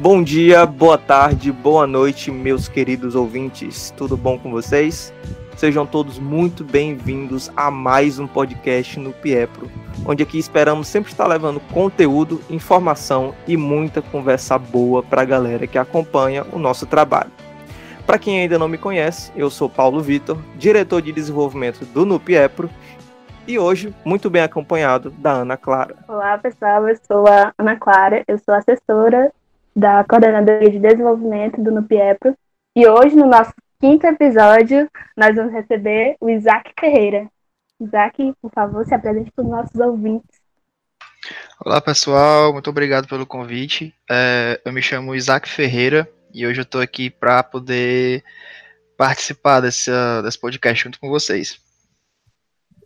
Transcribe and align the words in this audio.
Bom 0.00 0.22
dia, 0.22 0.64
boa 0.64 0.96
tarde, 0.96 1.52
boa 1.52 1.86
noite, 1.86 2.30
meus 2.30 2.66
queridos 2.68 3.14
ouvintes. 3.14 3.92
Tudo 3.98 4.16
bom 4.16 4.38
com 4.38 4.50
vocês? 4.50 5.12
Sejam 5.58 5.84
todos 5.84 6.18
muito 6.18 6.64
bem-vindos 6.64 7.52
a 7.54 7.70
mais 7.70 8.18
um 8.18 8.26
podcast 8.26 8.98
no 8.98 9.12
Piepro, 9.12 9.70
onde 10.06 10.22
aqui 10.22 10.38
esperamos 10.38 10.88
sempre 10.88 11.12
estar 11.12 11.26
levando 11.26 11.60
conteúdo, 11.70 12.40
informação 12.48 13.34
e 13.46 13.58
muita 13.58 14.00
conversa 14.00 14.56
boa 14.56 15.02
para 15.02 15.20
a 15.20 15.26
galera 15.26 15.66
que 15.66 15.76
acompanha 15.76 16.46
o 16.50 16.58
nosso 16.58 16.86
trabalho. 16.86 17.30
Para 18.06 18.18
quem 18.18 18.40
ainda 18.40 18.58
não 18.58 18.68
me 18.68 18.78
conhece, 18.78 19.30
eu 19.36 19.50
sou 19.50 19.68
Paulo 19.68 20.00
Vitor, 20.00 20.38
diretor 20.56 21.02
de 21.02 21.12
desenvolvimento 21.12 21.84
do 21.84 22.06
Nupiepro, 22.06 22.70
e 23.46 23.58
hoje 23.58 23.94
muito 24.02 24.30
bem 24.30 24.40
acompanhado 24.40 25.10
da 25.10 25.32
Ana 25.32 25.58
Clara. 25.58 25.94
Olá 26.08 26.38
pessoal, 26.38 26.88
eu 26.88 26.96
sou 27.06 27.26
a 27.26 27.52
Ana 27.58 27.76
Clara, 27.76 28.24
eu 28.26 28.38
sou 28.38 28.54
assessora 28.54 29.30
da 29.74 30.04
Coordenadoria 30.04 30.70
de 30.70 30.78
Desenvolvimento 30.78 31.62
do 31.62 31.70
Nupiepro, 31.70 32.36
e 32.74 32.86
hoje 32.86 33.16
no 33.16 33.26
nosso 33.26 33.52
quinto 33.80 34.06
episódio, 34.06 34.88
nós 35.16 35.34
vamos 35.34 35.52
receber 35.52 36.16
o 36.20 36.28
Isaac 36.28 36.72
Ferreira. 36.78 37.28
Isaac, 37.80 38.34
por 38.40 38.50
favor, 38.52 38.84
se 38.84 38.94
apresente 38.94 39.30
para 39.32 39.44
os 39.44 39.50
nossos 39.50 39.80
ouvintes. 39.80 40.38
Olá, 41.64 41.80
pessoal. 41.80 42.52
Muito 42.52 42.70
obrigado 42.70 43.08
pelo 43.08 43.26
convite. 43.26 43.94
É, 44.10 44.60
eu 44.64 44.72
me 44.72 44.82
chamo 44.82 45.14
Isaac 45.14 45.48
Ferreira 45.48 46.08
e 46.32 46.46
hoje 46.46 46.60
eu 46.60 46.64
estou 46.64 46.80
aqui 46.80 47.10
para 47.10 47.42
poder 47.42 48.22
participar 48.96 49.60
desse, 49.60 49.90
desse 50.22 50.38
podcast 50.38 50.84
junto 50.84 51.00
com 51.00 51.08
vocês. 51.08 51.60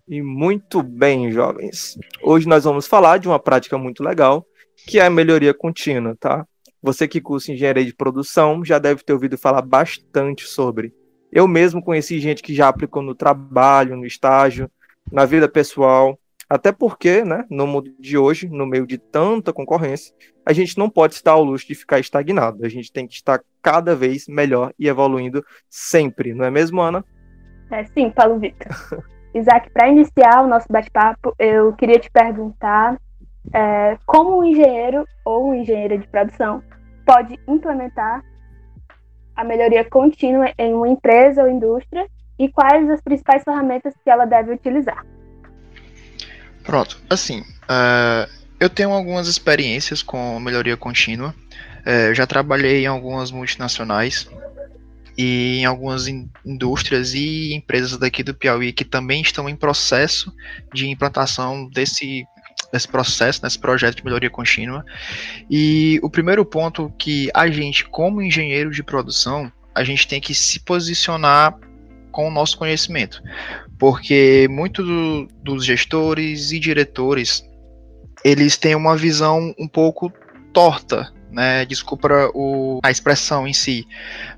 E 0.06 0.22
muito 0.22 0.82
bem, 0.82 1.32
jovens. 1.32 1.98
Hoje 2.22 2.46
nós 2.46 2.64
vamos 2.64 2.86
falar 2.86 3.18
de 3.18 3.26
uma 3.26 3.38
prática 3.38 3.76
muito 3.78 4.02
legal, 4.02 4.46
que 4.86 4.98
é 4.98 5.06
a 5.06 5.10
melhoria 5.10 5.54
contínua, 5.54 6.16
tá? 6.20 6.46
Você 6.84 7.08
que 7.08 7.18
cursa 7.18 7.50
engenharia 7.50 7.82
de 7.82 7.94
produção 7.94 8.62
já 8.62 8.78
deve 8.78 9.02
ter 9.02 9.14
ouvido 9.14 9.38
falar 9.38 9.62
bastante 9.62 10.44
sobre. 10.44 10.92
Eu 11.32 11.48
mesmo 11.48 11.82
conheci 11.82 12.20
gente 12.20 12.42
que 12.42 12.54
já 12.54 12.68
aplicou 12.68 13.00
no 13.00 13.14
trabalho, 13.14 13.96
no 13.96 14.04
estágio, 14.04 14.70
na 15.10 15.24
vida 15.24 15.48
pessoal, 15.48 16.18
até 16.46 16.70
porque, 16.70 17.24
né, 17.24 17.46
no 17.48 17.66
mundo 17.66 17.90
de 17.98 18.18
hoje, 18.18 18.50
no 18.50 18.66
meio 18.66 18.86
de 18.86 18.98
tanta 18.98 19.50
concorrência, 19.50 20.14
a 20.44 20.52
gente 20.52 20.76
não 20.76 20.90
pode 20.90 21.14
estar 21.14 21.32
ao 21.32 21.42
luxo 21.42 21.66
de 21.66 21.74
ficar 21.74 22.00
estagnado. 22.00 22.66
A 22.66 22.68
gente 22.68 22.92
tem 22.92 23.06
que 23.06 23.14
estar 23.14 23.40
cada 23.62 23.96
vez 23.96 24.28
melhor 24.28 24.74
e 24.78 24.86
evoluindo 24.86 25.42
sempre, 25.70 26.34
não 26.34 26.44
é 26.44 26.50
mesmo, 26.50 26.82
Ana? 26.82 27.02
É 27.70 27.84
sim, 27.84 28.10
Paulo 28.10 28.38
Vitor. 28.38 28.68
Isaac, 29.34 29.70
para 29.70 29.88
iniciar 29.88 30.42
o 30.44 30.48
nosso 30.48 30.66
bate-papo, 30.70 31.34
eu 31.38 31.72
queria 31.72 31.98
te 31.98 32.10
perguntar 32.10 33.00
é, 33.54 33.96
como 34.04 34.40
um 34.40 34.44
engenheiro 34.44 35.06
ou 35.24 35.46
uma 35.46 35.56
engenheira 35.56 35.96
de 35.96 36.06
produção 36.08 36.62
pode 37.04 37.38
implementar 37.46 38.22
a 39.36 39.44
melhoria 39.44 39.84
contínua 39.84 40.52
em 40.58 40.72
uma 40.72 40.88
empresa 40.88 41.42
ou 41.42 41.50
indústria 41.50 42.06
e 42.38 42.48
quais 42.48 42.88
as 42.90 43.00
principais 43.00 43.42
ferramentas 43.42 43.94
que 44.02 44.10
ela 44.10 44.24
deve 44.24 44.52
utilizar. 44.52 45.04
Pronto, 46.62 47.00
assim, 47.10 47.40
uh, 47.40 48.30
eu 48.58 48.70
tenho 48.70 48.90
algumas 48.90 49.28
experiências 49.28 50.02
com 50.02 50.38
melhoria 50.40 50.76
contínua. 50.76 51.34
Uh, 51.80 52.14
já 52.14 52.26
trabalhei 52.26 52.84
em 52.84 52.86
algumas 52.86 53.30
multinacionais 53.30 54.28
e 55.16 55.58
em 55.58 55.64
algumas 55.64 56.08
in 56.08 56.28
indústrias 56.44 57.14
e 57.14 57.54
empresas 57.54 57.96
daqui 57.98 58.22
do 58.22 58.34
Piauí 58.34 58.72
que 58.72 58.84
também 58.84 59.20
estão 59.20 59.48
em 59.48 59.54
processo 59.54 60.32
de 60.72 60.88
implantação 60.88 61.68
desse 61.68 62.26
nesse 62.74 62.88
processo, 62.88 63.40
nesse 63.42 63.58
projeto 63.58 63.96
de 63.96 64.04
melhoria 64.04 64.28
contínua. 64.28 64.84
E 65.48 66.00
o 66.02 66.10
primeiro 66.10 66.44
ponto 66.44 66.92
que 66.98 67.30
a 67.32 67.48
gente, 67.48 67.84
como 67.84 68.20
engenheiro 68.20 68.70
de 68.70 68.82
produção, 68.82 69.50
a 69.72 69.84
gente 69.84 70.06
tem 70.08 70.20
que 70.20 70.34
se 70.34 70.58
posicionar 70.60 71.56
com 72.10 72.28
o 72.28 72.30
nosso 72.30 72.58
conhecimento, 72.58 73.22
porque 73.78 74.46
muitos 74.50 74.84
do, 74.84 75.28
dos 75.42 75.64
gestores 75.64 76.52
e 76.52 76.60
diretores 76.60 77.44
eles 78.24 78.56
têm 78.56 78.74
uma 78.74 78.96
visão 78.96 79.54
um 79.58 79.66
pouco 79.66 80.12
torta 80.52 81.12
né? 81.34 81.64
Desculpa 81.64 82.30
o, 82.34 82.80
a 82.82 82.90
expressão 82.90 83.46
em 83.46 83.52
si, 83.52 83.86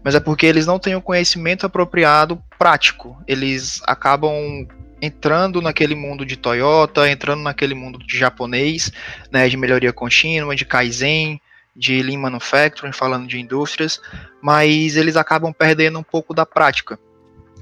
mas 0.03 0.15
é 0.15 0.21
porque 0.21 0.47
eles 0.47 0.67
não 0.67 0.79
têm 0.79 0.97
o 0.97 1.03
conhecimento 1.03 1.67
apropriado 1.67 2.43
prático. 2.59 3.17
Eles 3.27 3.83
acabam 3.87 4.67
entrando 5.01 5.61
naquele 5.61 5.95
mundo 5.95 6.25
de 6.25 6.37
Toyota, 6.37 7.09
entrando 7.09 7.43
naquele 7.43 7.75
mundo 7.75 7.99
de 7.99 8.19
japonês, 8.19 8.91
né, 9.31 9.49
de 9.49 9.56
melhoria 9.56 9.93
contínua, 9.93 10.56
de 10.56 10.65
Kaizen, 10.65 11.41
de 11.77 12.03
Lean 12.03 12.19
Manufacturing, 12.19 12.93
falando 12.93 13.27
de 13.29 13.39
indústrias, 13.39 14.01
mas 14.41 14.97
eles 14.97 15.17
acabam 15.17 15.53
perdendo 15.53 15.99
um 15.99 16.03
pouco 16.03 16.33
da 16.33 16.47
prática. 16.47 16.99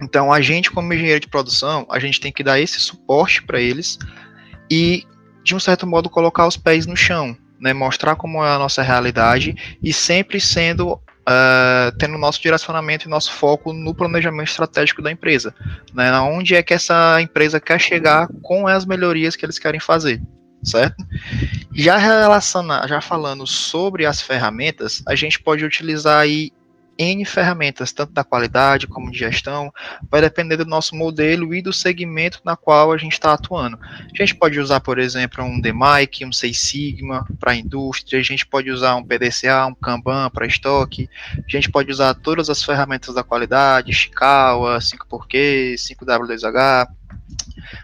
Então, 0.01 0.33
a 0.33 0.41
gente, 0.41 0.71
como 0.71 0.93
engenheiro 0.93 1.21
de 1.21 1.29
produção, 1.29 1.87
a 1.91 1.99
gente 1.99 2.21
tem 2.21 2.33
que 2.33 2.43
dar 2.43 2.61
esse 2.61 2.81
suporte 2.81 3.43
para 3.43 3.61
eles 3.61 3.99
e, 4.71 5.05
de 5.43 5.55
um 5.55 5.61
certo 5.61 5.87
modo, 5.87 6.11
colocar 6.11 6.47
os 6.47 6.57
pés 6.57 6.87
no 6.87 6.97
chão, 6.97 7.37
né, 7.61 7.73
mostrar 7.73 8.17
como 8.17 8.45
é 8.45 8.49
a 8.49 8.59
nossa 8.59 8.83
realidade 8.83 9.79
e 9.83 9.93
sempre 9.93 10.41
sendo 10.41 10.93
uh, 10.95 11.97
tendo 11.99 12.19
nosso 12.19 12.41
direcionamento 12.41 13.07
e 13.07 13.11
nosso 13.11 13.33
foco 13.33 13.73
no 13.73 13.95
planejamento 13.95 14.49
estratégico 14.49 15.03
da 15.03 15.11
empresa, 15.11 15.55
né, 15.93 16.13
onde 16.21 16.55
é 16.55 16.63
que 16.63 16.75
essa 16.75 17.21
empresa 17.21 17.61
quer 17.61 17.81
chegar 17.81 18.29
com 18.43 18.67
as 18.67 18.85
melhorias 18.85 19.37
que 19.37 19.45
eles 19.45 19.59
querem 19.59 19.81
fazer, 19.81 20.21
certo? 20.63 21.05
Já 21.73 21.97
relacionando, 21.97 22.89
já 22.89 23.01
falando 23.01 23.47
sobre 23.47 24.07
as 24.07 24.21
ferramentas, 24.21 25.03
a 25.07 25.15
gente 25.15 25.41
pode 25.41 25.65
utilizar 25.65 26.21
aí 26.21 26.51
N 26.99 27.25
ferramentas, 27.25 27.93
tanto 27.93 28.13
da 28.13 28.25
qualidade 28.25 28.87
como 28.87 29.11
de 29.11 29.19
gestão, 29.19 29.73
vai 30.11 30.21
depender 30.21 30.57
do 30.57 30.65
nosso 30.65 30.95
modelo 30.95 31.55
e 31.55 31.63
do 31.63 31.73
segmento 31.73 32.41
na 32.45 32.57
qual 32.57 32.93
a 32.93 32.97
gente 32.97 33.13
está 33.13 33.33
atuando. 33.33 33.79
A 33.83 34.17
gente 34.17 34.35
pode 34.35 34.59
usar, 34.59 34.81
por 34.81 34.99
exemplo, 34.99 35.45
um 35.45 35.61
DMAIC, 35.61 36.25
um 36.25 36.33
Six 36.33 36.59
Sigma 36.59 37.27
para 37.39 37.55
indústria, 37.55 38.21
a 38.21 38.23
gente 38.23 38.47
pode 38.47 38.71
usar 38.71 38.97
um 38.97 39.05
PDCA, 39.05 39.67
um 39.67 39.75
Kanban 39.75 40.31
para 40.31 40.47
estoque, 40.47 41.09
a 41.37 41.51
gente 41.51 41.71
pode 41.71 41.91
usar 41.91 42.15
todas 42.15 42.49
as 42.49 42.63
ferramentas 42.63 43.15
da 43.15 43.23
qualidade, 43.23 43.93
Shikawa, 43.93 44.79
5xQ, 44.79 45.75
5W2H, 45.75 46.87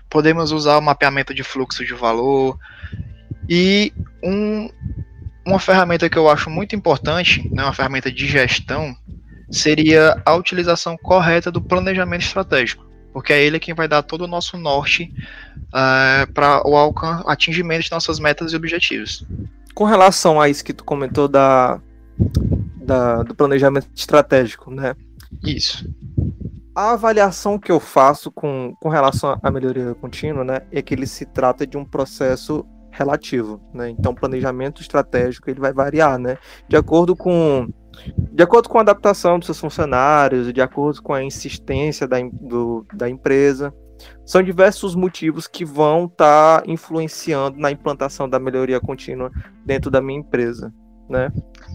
podemos 0.08 0.52
usar 0.52 0.78
o 0.78 0.82
mapeamento 0.82 1.34
de 1.34 1.42
fluxo 1.42 1.84
de 1.84 1.94
valor, 1.94 2.58
e 3.48 3.92
um, 4.22 4.70
uma 5.44 5.58
ferramenta 5.58 6.08
que 6.08 6.16
eu 6.16 6.28
acho 6.28 6.48
muito 6.48 6.76
importante, 6.76 7.48
né, 7.52 7.64
uma 7.64 7.72
ferramenta 7.72 8.10
de 8.10 8.26
gestão, 8.26 8.96
seria 9.50 10.20
a 10.24 10.34
utilização 10.34 10.96
correta 10.96 11.50
do 11.50 11.60
planejamento 11.60 12.22
estratégico, 12.22 12.86
porque 13.12 13.32
é 13.32 13.42
ele 13.42 13.58
quem 13.58 13.74
vai 13.74 13.88
dar 13.88 14.02
todo 14.02 14.22
o 14.22 14.28
nosso 14.28 14.56
norte 14.56 15.12
uh, 15.68 16.32
para 16.32 16.62
o 16.66 16.76
atingimento 17.26 17.84
de 17.84 17.90
nossas 17.90 18.18
metas 18.18 18.52
e 18.52 18.56
objetivos. 18.56 19.26
Com 19.74 19.84
relação 19.84 20.40
a 20.40 20.48
isso 20.48 20.64
que 20.64 20.72
tu 20.72 20.84
comentou 20.84 21.26
da, 21.26 21.80
da 22.76 23.22
do 23.22 23.34
planejamento 23.34 23.88
estratégico, 23.94 24.70
né? 24.70 24.94
Isso. 25.44 25.88
A 26.74 26.92
avaliação 26.92 27.58
que 27.58 27.72
eu 27.72 27.80
faço 27.80 28.30
com, 28.30 28.74
com 28.80 28.88
relação 28.88 29.38
à 29.42 29.50
melhoria 29.50 29.94
contínua, 29.94 30.44
né, 30.44 30.60
é 30.70 30.80
que 30.80 30.94
ele 30.94 31.06
se 31.06 31.26
trata 31.26 31.66
de 31.66 31.76
um 31.76 31.84
processo 31.84 32.64
relativo, 32.90 33.60
né? 33.72 33.90
Então, 33.90 34.12
o 34.12 34.14
planejamento 34.14 34.80
estratégico 34.80 35.48
ele 35.48 35.60
vai 35.60 35.72
variar, 35.72 36.18
né? 36.18 36.36
De 36.68 36.76
acordo 36.76 37.16
com 37.16 37.68
de 38.16 38.42
acordo 38.42 38.68
com 38.68 38.78
a 38.78 38.82
adaptação 38.82 39.38
dos 39.38 39.46
seus 39.46 39.60
funcionários, 39.60 40.52
de 40.52 40.60
acordo 40.60 41.02
com 41.02 41.12
a 41.12 41.22
insistência 41.22 42.06
da, 42.06 42.18
do, 42.32 42.86
da 42.94 43.08
empresa, 43.08 43.74
são 44.24 44.42
diversos 44.42 44.94
motivos 44.94 45.46
que 45.46 45.64
vão 45.64 46.06
estar 46.06 46.62
tá 46.62 46.70
influenciando 46.70 47.58
na 47.58 47.70
implantação 47.70 48.28
da 48.28 48.38
melhoria 48.38 48.80
contínua 48.80 49.30
dentro 49.64 49.90
da 49.90 50.00
minha 50.00 50.20
empresa, 50.20 50.72
né? 51.08 51.30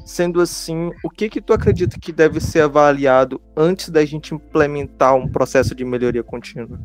Sendo 0.05 0.41
assim, 0.41 0.91
o 1.03 1.09
que 1.09 1.29
que 1.29 1.41
tu 1.41 1.53
acredita 1.53 1.99
que 1.99 2.11
deve 2.11 2.39
ser 2.39 2.61
avaliado 2.61 3.41
antes 3.55 3.89
da 3.89 4.03
gente 4.05 4.33
implementar 4.33 5.15
um 5.15 5.27
processo 5.27 5.75
de 5.75 5.83
melhoria 5.83 6.23
contínua? 6.23 6.79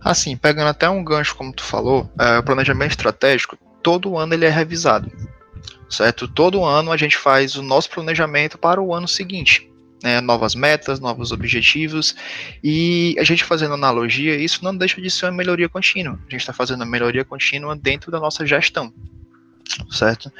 Assim, 0.00 0.36
pegando 0.36 0.68
até 0.68 0.88
um 0.88 1.02
gancho 1.02 1.34
como 1.34 1.52
tu 1.52 1.64
falou, 1.64 2.10
é, 2.20 2.38
o 2.38 2.42
planejamento 2.42 2.90
estratégico, 2.90 3.56
todo 3.82 4.16
ano 4.18 4.34
ele 4.34 4.44
é 4.44 4.50
revisado, 4.50 5.10
certo? 5.94 6.28
Todo 6.28 6.64
ano 6.64 6.92
a 6.92 6.96
gente 6.96 7.16
faz 7.16 7.56
o 7.56 7.62
nosso 7.62 7.88
planejamento 7.90 8.58
para 8.58 8.80
o 8.82 8.94
ano 8.94 9.08
seguinte, 9.08 9.70
né? 10.02 10.20
Novas 10.20 10.54
metas, 10.54 11.00
novos 11.00 11.32
objetivos, 11.32 12.14
e 12.62 13.14
a 13.18 13.24
gente 13.24 13.44
fazendo 13.44 13.74
analogia, 13.74 14.36
isso 14.36 14.62
não 14.62 14.76
deixa 14.76 15.00
de 15.00 15.10
ser 15.10 15.26
uma 15.26 15.32
melhoria 15.32 15.68
contínua. 15.68 16.18
A 16.26 16.30
gente 16.30 16.40
está 16.40 16.52
fazendo 16.52 16.80
uma 16.82 16.90
melhoria 16.90 17.24
contínua 17.24 17.74
dentro 17.74 18.10
da 18.10 18.20
nossa 18.20 18.44
gestão, 18.44 18.92
certo? 19.90 20.30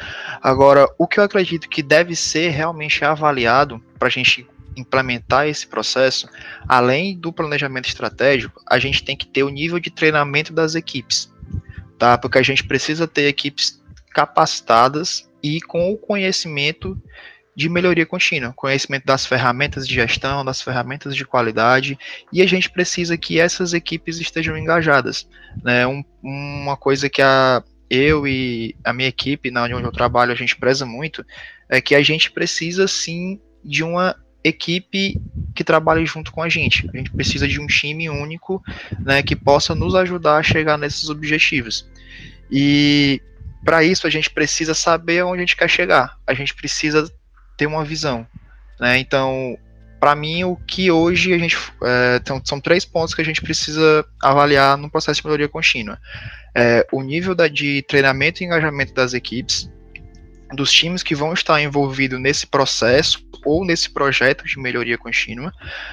Agora, 0.43 0.89
o 0.99 1.07
que 1.07 1.19
eu 1.19 1.25
acredito 1.25 1.69
que 1.69 1.83
deve 1.83 2.15
ser 2.15 2.51
realmente 2.51 3.05
avaliado 3.05 3.83
para 3.99 4.09
a 4.09 4.11
gente 4.11 4.47
implementar 4.77 5.47
esse 5.47 5.67
processo, 5.67 6.29
além 6.69 7.17
do 7.17 7.33
planejamento 7.33 7.89
estratégico, 7.89 8.61
a 8.69 8.79
gente 8.79 9.05
tem 9.05 9.17
que 9.17 9.27
ter 9.27 9.45
o 9.45 9.49
nível 9.49 9.79
de 9.79 9.91
treinamento 9.91 10.53
das 10.53 10.75
equipes, 10.75 11.33
tá? 11.99 12.19
Porque 12.19 12.39
a 12.39 12.43
gente 12.43 12.65
precisa 12.65 13.07
ter 13.07 13.29
equipes 13.29 13.81
capacitadas 14.13 15.29
e 15.45 15.61
com 15.61 15.93
o 15.93 15.99
conhecimento 15.99 16.99
de 17.55 17.69
melhoria 17.69 18.07
contínua, 18.07 18.55
conhecimento 18.55 19.05
das 19.05 19.27
ferramentas 19.27 19.87
de 19.87 19.95
gestão, 19.95 20.43
das 20.43 20.63
ferramentas 20.63 21.15
de 21.15 21.27
qualidade, 21.27 21.99
e 22.33 22.41
a 22.41 22.47
gente 22.47 22.71
precisa 22.71 23.19
que 23.19 23.39
essas 23.39 23.75
equipes 23.75 24.19
estejam 24.19 24.57
engajadas. 24.57 25.29
Né? 25.63 25.87
Um, 25.87 26.03
uma 26.23 26.79
coisa 26.79 27.11
que 27.11 27.21
a, 27.21 27.63
eu 27.91 28.27
e 28.27 28.75
a 28.83 28.95
minha 28.95 29.09
equipe, 29.09 29.51
na 29.51 29.65
onde 29.65 29.75
eu 29.75 29.93
trabalho, 29.93 30.33
a 30.33 30.35
gente 30.35 30.57
preza 30.57 30.87
muito, 30.87 31.25
é 31.69 31.79
que 31.79 31.95
a 31.95 32.03
gente 32.03 32.31
precisa 32.33 32.89
sim 32.89 33.39
de 33.63 33.85
uma 33.85 34.17
equipe 34.43 35.21
que 35.55 35.63
trabalhe 35.63 36.07
junto 36.07 36.33
com 36.33 36.43
a 36.43 36.49
gente. 36.49 36.89
A 36.93 36.97
gente 36.97 37.11
precisa 37.11 37.47
de 37.47 37.61
um 37.61 37.67
time 37.67 38.09
único 38.09 38.63
né, 38.99 39.23
que 39.23 39.37
possa 39.37 39.75
nos 39.75 39.95
ajudar 39.95 40.39
a 40.39 40.43
chegar 40.43 40.79
nesses 40.79 41.11
objetivos. 41.11 41.87
E 42.51 43.21
para 43.65 43.83
isso 43.83 44.07
a 44.07 44.11
gente 44.11 44.31
precisa 44.31 44.75
saber 44.75 45.25
onde 45.25 45.39
a 45.39 45.41
gente 45.41 45.57
quer 45.57 45.69
chegar. 45.69 46.17
A 46.27 46.35
gente 46.35 46.55
precisa 46.55 47.11
ter 47.57 47.67
uma 47.67 47.85
visão. 47.85 48.27
Né? 48.79 48.99
Então, 48.99 49.59
para 49.99 50.15
mim, 50.15 50.45
o 50.45 50.57
que 50.57 50.91
hoje 50.91 51.33
a 51.33 51.39
gente. 51.39 51.57
É, 51.83 52.19
então, 52.21 52.41
são 52.45 52.61
três 52.61 52.85
pontos 52.85 53.15
que 53.15 53.23
a 53.23 53.25
gente 53.25 53.41
precisa 53.41 54.05
avaliar 54.23 54.77
no 54.77 54.91
processo 54.91 55.21
de 55.21 55.27
melhoria 55.27 55.49
contínua: 55.49 55.99
é, 56.55 56.87
o 56.93 57.03
nível 57.03 57.35
da, 57.35 57.49
de 57.49 57.83
treinamento 57.89 58.43
e 58.43 58.47
engajamento 58.47 58.93
das 58.93 59.15
equipes, 59.15 59.71
dos 60.53 60.71
times 60.71 61.03
que 61.03 61.15
vão 61.15 61.33
estar 61.33 61.61
envolvidos 61.61 62.21
nesse 62.21 62.47
processo 62.47 63.25
ou 63.45 63.65
nesse 63.65 63.91
projeto 63.91 64.45
de 64.45 64.59
melhoria 64.59 64.97
contínua, 64.97 65.53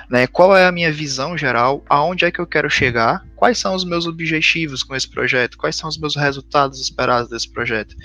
né? 0.09 0.25
Qual 0.27 0.56
é 0.56 0.65
a 0.65 0.71
minha 0.71 0.92
visão 0.92 1.38
geral? 1.38 1.83
Aonde 1.89 2.25
é 2.25 2.31
que 2.31 2.39
eu 2.39 2.48
quero 2.48 2.69
chegar? 2.69 3.24
Quais 3.36 3.57
são 3.57 3.75
os 3.75 3.83
meus 3.83 4.07
objetivos 4.07 4.83
com 4.83 4.95
esse 4.95 5.09
projeto? 5.09 5.57
Quais 5.57 5.75
são 5.75 5.89
os 5.89 5.98
meus 5.98 6.15
resultados 6.15 6.80
esperados 6.80 7.30
desse 7.30 7.51
projeto? 7.51 7.95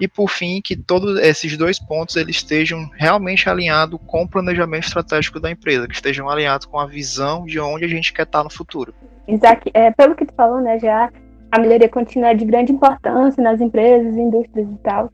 E 0.00 0.08
por 0.08 0.28
fim, 0.28 0.60
que 0.60 0.74
todos 0.74 1.18
esses 1.20 1.56
dois 1.56 1.78
pontos 1.78 2.16
eles 2.16 2.36
estejam 2.36 2.88
realmente 2.94 3.48
alinhados 3.48 4.00
com 4.06 4.22
o 4.22 4.28
planejamento 4.28 4.86
estratégico 4.86 5.38
da 5.38 5.50
empresa, 5.50 5.86
que 5.86 5.94
estejam 5.94 6.28
alinhados 6.28 6.66
com 6.66 6.80
a 6.80 6.86
visão 6.86 7.44
de 7.44 7.60
onde 7.60 7.84
a 7.84 7.88
gente 7.88 8.12
quer 8.12 8.22
estar 8.22 8.42
no 8.42 8.50
futuro. 8.50 8.94
Isaac, 9.28 9.70
é, 9.74 9.90
pelo 9.92 10.14
que 10.14 10.24
tu 10.24 10.34
falou, 10.34 10.60
né, 10.60 10.78
já 10.78 11.10
a 11.50 11.58
melhoria 11.58 11.88
contínua 11.88 12.30
é 12.30 12.34
de 12.34 12.44
grande 12.44 12.72
importância 12.72 13.42
nas 13.42 13.60
empresas, 13.60 14.16
indústrias 14.16 14.68
e 14.68 14.78
tal. 14.82 15.12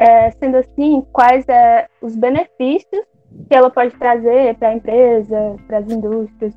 É, 0.00 0.30
sendo 0.30 0.56
assim, 0.56 1.06
quais 1.12 1.46
é 1.46 1.86
os 2.00 2.16
benefícios 2.16 3.04
que 3.46 3.54
ela 3.54 3.68
pode 3.68 3.94
trazer 3.96 4.54
para 4.54 4.70
a 4.70 4.74
empresa, 4.74 5.56
para 5.66 5.78
as 5.78 5.90
indústrias? 5.90 6.54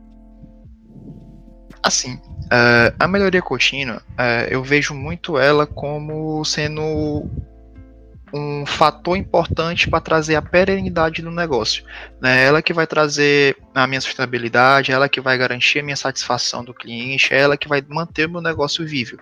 Assim, 1.84 2.14
uh, 2.14 2.96
a 2.98 3.06
melhoria 3.06 3.42
contínua, 3.42 3.98
uh, 4.12 4.48
eu 4.50 4.64
vejo 4.64 4.94
muito 4.94 5.38
ela 5.38 5.68
como 5.68 6.46
sendo 6.46 7.30
um 8.34 8.66
fator 8.66 9.16
importante 9.16 9.88
para 9.88 10.02
trazer 10.02 10.36
a 10.36 10.42
perenidade 10.42 11.22
do 11.22 11.30
negócio. 11.30 11.84
Né? 12.20 12.44
Ela 12.44 12.64
que 12.64 12.74
vai 12.74 12.88
trazer 12.88 13.56
a 13.76 13.86
minha 13.86 14.02
sustentabilidade, 14.02 14.92
ela 14.92 15.08
que 15.08 15.22
vai 15.22 15.38
garantir 15.38 15.80
a 15.80 15.84
minha 15.84 15.96
satisfação 15.96 16.64
do 16.64 16.74
cliente, 16.74 17.32
é 17.32 17.40
ela 17.40 17.56
que 17.56 17.68
vai 17.68 17.84
manter 17.88 18.28
o 18.28 18.32
meu 18.32 18.42
negócio 18.42 18.86
vivo. 18.86 19.18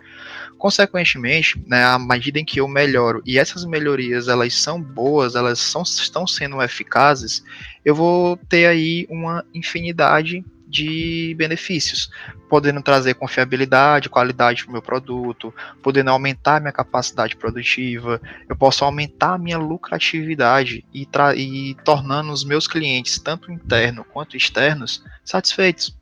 Consequentemente, 0.58 1.62
né, 1.68 1.84
à 1.84 2.00
medida 2.00 2.40
em 2.40 2.46
que 2.46 2.62
eu 2.62 2.68
melhoro 2.68 3.22
e 3.25 3.38
essas 3.38 3.66
melhorias 3.66 4.30
elas 4.30 4.54
são 4.54 4.81
boas, 4.81 5.36
elas 5.36 5.60
são, 5.60 5.81
estão 5.81 6.25
sendo 6.25 6.62
eficazes, 6.62 7.44
eu 7.84 7.94
vou 7.94 8.38
ter 8.48 8.68
aí 8.68 9.06
uma 9.10 9.44
infinidade 9.54 10.46
de 10.71 11.35
benefícios, 11.38 12.09
podendo 12.50 12.81
trazer 12.81 13.13
confiabilidade, 13.15 14.09
qualidade 14.09 14.63
para 14.63 14.69
o 14.69 14.73
meu 14.73 14.81
produto, 14.81 15.53
podendo 15.83 16.09
aumentar 16.09 16.62
minha 16.62 16.71
capacidade 16.71 17.35
produtiva, 17.35 18.21
eu 18.47 18.56
posso 18.56 18.85
aumentar 18.85 19.38
minha 19.38 19.57
lucratividade 19.57 20.85
e, 20.94 21.07
e 21.35 21.75
tornando 21.83 22.31
os 22.31 22.44
meus 22.44 22.68
clientes, 22.68 23.19
tanto 23.19 23.51
internos 23.51 24.06
quanto 24.12 24.38
externos, 24.38 25.03
satisfeitos. 25.23 25.95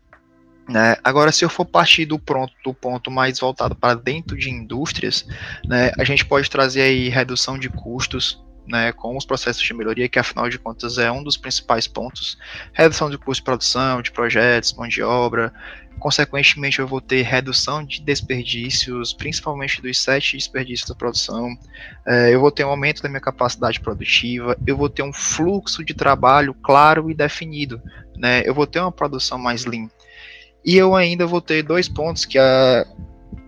Né? 0.70 0.96
Agora, 1.04 1.32
se 1.32 1.44
eu 1.44 1.50
for 1.50 1.66
partir 1.66 2.06
do, 2.06 2.20
pronto, 2.20 2.54
do 2.64 2.74
ponto 2.76 3.10
mais 3.10 3.40
voltado 3.40 3.76
para 3.76 3.96
dentro 3.96 4.38
de 4.38 4.52
indústrias, 4.52 5.26
né, 5.66 5.92
a 5.98 6.04
gente 6.04 6.24
pode 6.24 6.48
trazer 6.48 6.84
aí 6.84 7.10
redução 7.10 7.58
de 7.58 7.70
custos, 7.70 8.40
né, 8.70 8.92
com 8.92 9.18
os 9.18 9.26
processos 9.26 9.62
de 9.62 9.74
melhoria, 9.74 10.08
que 10.08 10.20
afinal 10.20 10.48
de 10.48 10.60
contas 10.60 10.98
é 10.98 11.12
um 11.12 11.24
dos 11.24 11.36
principais 11.36 11.88
pontos. 11.88 12.38
Redução 12.72 13.10
de 13.10 13.18
custo 13.18 13.42
de 13.42 13.44
produção, 13.44 14.02
de 14.02 14.12
projetos, 14.12 14.74
mão 14.74 14.88
de 14.88 15.02
obra. 15.02 15.52
Consequentemente, 16.00 16.80
eu 16.80 16.88
vou 16.88 17.02
ter 17.02 17.24
redução 17.24 17.84
de 17.84 18.02
desperdícios, 18.02 19.12
principalmente 19.12 19.82
dos 19.82 19.98
sete 19.98 20.38
desperdícios 20.38 20.88
da 20.88 20.96
produção. 20.96 21.50
É, 22.08 22.34
eu 22.34 22.40
vou 22.40 22.52
ter 22.52 22.64
um 22.64 22.70
aumento 22.70 23.02
da 23.02 23.10
minha 23.10 23.20
capacidade 23.20 23.80
produtiva. 23.80 24.56
Eu 24.66 24.78
vou 24.78 24.90
ter 24.90 25.04
um 25.04 25.12
fluxo 25.12 25.84
de 25.84 25.94
trabalho 25.94 26.54
claro 26.54 27.10
e 27.10 27.14
definido. 27.14 27.82
Né, 28.16 28.44
eu 28.46 28.54
vou 28.54 28.68
ter 28.68 28.80
uma 28.80 28.92
produção 28.92 29.38
mais 29.38 29.66
lean. 29.66 29.90
E 30.64 30.78
eu 30.78 30.96
ainda 30.96 31.26
vou 31.26 31.42
ter 31.42 31.64
dois 31.64 31.88
pontos 31.88 32.26
que 32.26 32.38
a, 32.38 32.86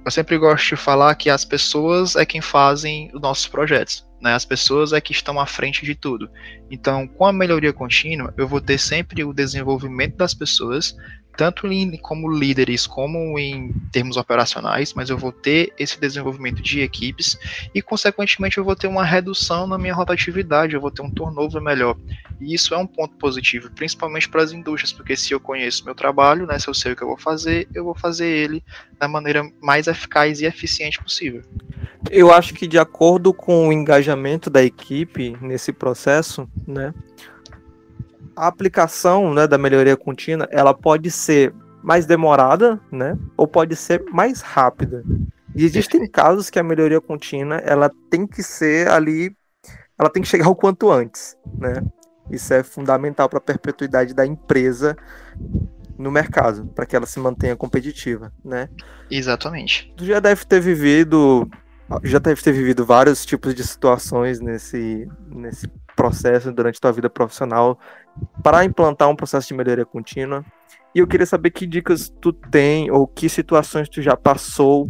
eu 0.03 0.11
sempre 0.11 0.37
gosto 0.37 0.69
de 0.69 0.75
falar 0.75 1.15
que 1.15 1.29
as 1.29 1.45
pessoas 1.45 2.15
é 2.15 2.25
quem 2.25 2.41
fazem 2.41 3.11
os 3.13 3.21
nossos 3.21 3.47
projetos. 3.47 4.07
Né? 4.21 4.33
As 4.33 4.45
pessoas 4.45 4.93
é 4.93 5.01
que 5.01 5.11
estão 5.11 5.39
à 5.39 5.45
frente 5.45 5.85
de 5.85 5.95
tudo. 5.95 6.29
Então, 6.69 7.07
com 7.07 7.25
a 7.25 7.33
melhoria 7.33 7.73
contínua, 7.73 8.33
eu 8.37 8.47
vou 8.47 8.61
ter 8.61 8.77
sempre 8.77 9.23
o 9.23 9.33
desenvolvimento 9.33 10.17
das 10.17 10.33
pessoas, 10.33 10.95
tanto 11.35 11.67
em, 11.67 11.97
como 11.97 12.31
líderes, 12.31 12.85
como 12.85 13.37
em 13.39 13.73
termos 13.91 14.17
operacionais, 14.17 14.93
mas 14.93 15.09
eu 15.09 15.17
vou 15.17 15.31
ter 15.31 15.73
esse 15.77 15.99
desenvolvimento 15.99 16.61
de 16.61 16.81
equipes 16.81 17.37
e, 17.73 17.81
consequentemente, 17.81 18.57
eu 18.57 18.63
vou 18.63 18.75
ter 18.75 18.87
uma 18.87 19.03
redução 19.03 19.65
na 19.67 19.77
minha 19.77 19.93
rotatividade, 19.93 20.73
eu 20.73 20.81
vou 20.81 20.91
ter 20.91 21.01
um 21.01 21.09
turnover 21.09 21.61
melhor. 21.61 21.97
E 22.39 22.53
isso 22.53 22.73
é 22.73 22.77
um 22.77 22.87
ponto 22.87 23.15
positivo, 23.15 23.69
principalmente 23.71 24.27
para 24.27 24.43
as 24.43 24.51
indústrias, 24.51 24.91
porque 24.91 25.15
se 25.15 25.33
eu 25.33 25.39
conheço 25.39 25.85
meu 25.85 25.95
trabalho, 25.95 26.45
né, 26.45 26.57
se 26.59 26.67
eu 26.67 26.73
sei 26.73 26.93
o 26.93 26.95
que 26.95 27.03
eu 27.03 27.07
vou 27.07 27.17
fazer, 27.17 27.67
eu 27.73 27.83
vou 27.83 27.95
fazer 27.95 28.27
ele 28.27 28.63
da 28.99 29.07
maneira 29.07 29.43
mais 29.61 29.87
eficaz 29.87 30.41
e 30.41 30.45
eficiente 30.45 31.01
possível. 31.01 31.41
Eu 32.09 32.31
acho 32.31 32.53
que 32.53 32.67
de 32.67 32.79
acordo 32.79 33.33
com 33.33 33.67
o 33.67 33.73
engajamento 33.73 34.49
da 34.49 34.63
equipe 34.63 35.37
nesse 35.39 35.71
processo, 35.71 36.49
né, 36.67 36.93
a 38.41 38.47
aplicação 38.47 39.35
né, 39.35 39.45
da 39.45 39.55
melhoria 39.55 39.95
contínua 39.95 40.47
ela 40.49 40.73
pode 40.73 41.11
ser 41.11 41.53
mais 41.83 42.07
demorada, 42.07 42.81
né, 42.91 43.15
ou 43.37 43.47
pode 43.47 43.75
ser 43.75 44.03
mais 44.11 44.41
rápida. 44.41 45.03
E 45.55 45.63
existem 45.63 46.09
casos 46.09 46.49
que 46.49 46.57
a 46.57 46.63
melhoria 46.63 46.99
contínua 46.99 47.57
ela 47.57 47.91
tem 48.09 48.25
que 48.25 48.41
ser 48.41 48.89
ali, 48.89 49.37
ela 49.95 50.09
tem 50.09 50.23
que 50.23 50.27
chegar 50.27 50.49
o 50.49 50.55
quanto 50.55 50.89
antes, 50.89 51.37
né? 51.55 51.83
Isso 52.31 52.51
é 52.51 52.63
fundamental 52.63 53.29
para 53.29 53.37
a 53.37 53.41
perpetuidade 53.41 54.13
da 54.15 54.25
empresa 54.25 54.97
no 55.95 56.09
mercado, 56.09 56.65
para 56.73 56.87
que 56.87 56.95
ela 56.95 57.05
se 57.05 57.19
mantenha 57.19 57.55
competitiva, 57.55 58.33
né? 58.43 58.69
Exatamente. 59.09 59.93
Tu 59.95 60.05
já 60.05 60.19
deve 60.19 60.45
ter 60.45 60.59
vivido 60.59 61.47
já 62.03 62.19
deve 62.19 62.41
ter 62.41 62.53
vivido 62.53 62.85
vários 62.85 63.25
tipos 63.25 63.53
de 63.53 63.67
situações 63.67 64.39
nesse, 64.39 65.07
nesse 65.27 65.67
processo 65.95 66.51
durante 66.51 66.79
tua 66.79 66.91
vida 66.91 67.09
profissional 67.09 67.77
para 68.43 68.63
implantar 68.65 69.09
um 69.09 69.15
processo 69.15 69.47
de 69.47 69.53
melhoria 69.53 69.85
contínua. 69.85 70.43
E 70.93 70.99
eu 70.99 71.07
queria 71.07 71.25
saber 71.25 71.51
que 71.51 71.65
dicas 71.65 72.09
tu 72.09 72.33
tem 72.33 72.91
ou 72.91 73.07
que 73.07 73.29
situações 73.29 73.87
tu 73.87 74.01
já 74.01 74.17
passou 74.17 74.87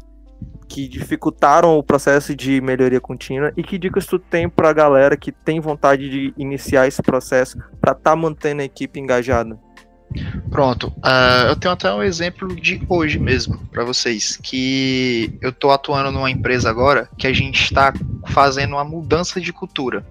que 0.67 0.87
dificultaram 0.87 1.77
o 1.77 1.83
processo 1.83 2.33
de 2.33 2.61
melhoria 2.61 3.01
contínua 3.01 3.51
e 3.57 3.61
que 3.61 3.77
dicas 3.77 4.05
tu 4.05 4.17
tem 4.17 4.47
para 4.47 4.69
a 4.69 4.73
galera 4.73 5.17
que 5.17 5.31
tem 5.31 5.59
vontade 5.59 6.09
de 6.09 6.33
iniciar 6.37 6.87
esse 6.87 7.03
processo 7.03 7.57
para 7.79 7.91
estar 7.91 8.11
tá 8.11 8.15
mantendo 8.15 8.61
a 8.61 8.65
equipe 8.65 8.99
engajada? 8.99 9.59
Pronto, 10.49 10.87
uh, 10.97 11.47
eu 11.47 11.55
tenho 11.55 11.73
até 11.73 11.91
um 11.93 12.03
exemplo 12.03 12.53
de 12.55 12.81
hoje 12.89 13.17
mesmo 13.17 13.57
para 13.71 13.83
vocês, 13.85 14.35
que 14.35 15.37
eu 15.41 15.49
estou 15.49 15.71
atuando 15.71 16.11
numa 16.11 16.29
empresa 16.29 16.69
agora 16.69 17.09
que 17.17 17.25
a 17.25 17.33
gente 17.33 17.63
está 17.63 17.93
fazendo 18.27 18.73
uma 18.73 18.83
mudança 18.83 19.39
de 19.39 19.53
cultura. 19.53 20.05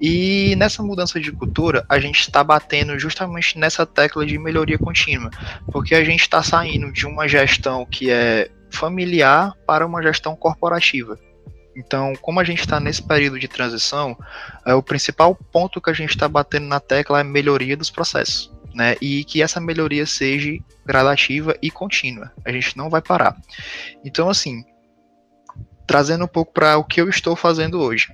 E 0.00 0.54
nessa 0.56 0.82
mudança 0.82 1.20
de 1.20 1.30
cultura, 1.30 1.84
a 1.88 2.00
gente 2.00 2.20
está 2.20 2.42
batendo 2.42 2.98
justamente 2.98 3.58
nessa 3.58 3.86
tecla 3.86 4.26
de 4.26 4.38
melhoria 4.38 4.78
contínua, 4.78 5.30
porque 5.70 5.94
a 5.94 6.04
gente 6.04 6.22
está 6.22 6.42
saindo 6.42 6.92
de 6.92 7.06
uma 7.06 7.28
gestão 7.28 7.86
que 7.86 8.10
é 8.10 8.50
familiar 8.70 9.52
para 9.66 9.86
uma 9.86 10.02
gestão 10.02 10.34
corporativa. 10.34 11.18
Então, 11.76 12.14
como 12.20 12.40
a 12.40 12.44
gente 12.44 12.60
está 12.60 12.80
nesse 12.80 13.02
período 13.02 13.38
de 13.38 13.46
transição, 13.46 14.18
é, 14.66 14.74
o 14.74 14.82
principal 14.82 15.34
ponto 15.34 15.80
que 15.80 15.90
a 15.90 15.94
gente 15.94 16.10
está 16.10 16.28
batendo 16.28 16.66
na 16.66 16.80
tecla 16.80 17.20
é 17.20 17.24
melhoria 17.24 17.76
dos 17.76 17.90
processos 17.90 18.50
né? 18.74 18.96
E 19.00 19.24
que 19.24 19.42
essa 19.42 19.60
melhoria 19.60 20.06
seja 20.06 20.58
gradativa 20.84 21.56
e 21.62 21.70
contínua. 21.70 22.32
A 22.44 22.52
gente 22.52 22.76
não 22.76 22.88
vai 22.88 23.00
parar. 23.00 23.36
Então, 24.04 24.28
assim, 24.28 24.64
trazendo 25.86 26.24
um 26.24 26.28
pouco 26.28 26.52
para 26.52 26.78
o 26.78 26.84
que 26.84 27.00
eu 27.00 27.08
estou 27.08 27.34
fazendo 27.34 27.80
hoje. 27.80 28.12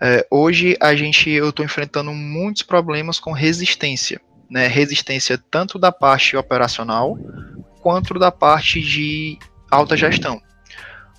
É, 0.00 0.26
hoje 0.30 0.76
a 0.80 0.94
gente, 0.94 1.28
eu 1.30 1.48
estou 1.48 1.64
enfrentando 1.64 2.12
muitos 2.12 2.62
problemas 2.62 3.18
com 3.18 3.32
resistência, 3.32 4.20
né? 4.48 4.66
Resistência 4.68 5.36
tanto 5.50 5.78
da 5.78 5.90
parte 5.90 6.36
operacional 6.36 7.18
quanto 7.80 8.18
da 8.18 8.30
parte 8.30 8.80
de 8.80 9.38
alta 9.70 9.96
gestão. 9.96 10.40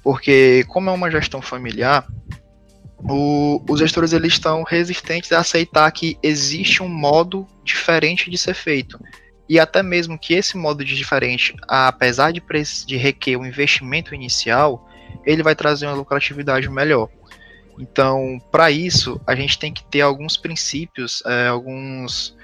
Porque 0.04 0.64
como 0.70 0.90
é 0.90 0.94
uma 0.94 1.12
gestão 1.12 1.42
familiar, 1.42 2.08
o, 3.04 3.64
os 3.70 3.80
gestores 3.80 4.14
eles 4.14 4.34
estão 4.34 4.64
resistentes 4.64 5.32
a 5.32 5.40
aceitar 5.40 5.90
que 5.92 6.18
existe 6.24 6.82
um 6.82 6.90
modo 6.90 7.48
diferente 7.64 8.30
de 8.30 8.38
ser 8.38 8.54
feito. 8.54 9.00
E 9.48 9.60
até 9.60 9.82
mesmo 9.82 10.18
que 10.18 10.34
esse 10.34 10.58
modo 10.58 10.84
de 10.84 10.96
diferente, 10.96 11.56
apesar 11.68 12.32
de, 12.32 12.42
de 12.86 12.98
requer 12.98 13.38
um 13.38 13.46
investimento 13.46 14.14
inicial, 14.14 14.90
ele 15.26 15.44
vai 15.44 15.56
trazer 15.56 15.86
uma 15.86 15.96
lucratividade 15.96 16.70
melhor. 16.70 17.10
Então, 17.80 18.42
para 18.52 18.72
isso, 18.72 19.22
a 19.26 19.36
gente 19.36 19.60
tem 19.60 19.72
que 19.72 19.84
ter 19.84 20.02
alguns 20.02 20.36
princípios, 20.36 21.22
é, 21.26 21.48
alguns. 21.48 22.36